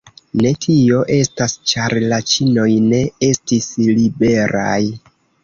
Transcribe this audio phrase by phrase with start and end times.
[0.43, 3.69] Ne, tio estas ĉar la ĉinoj ne estis
[4.01, 4.81] liberaj.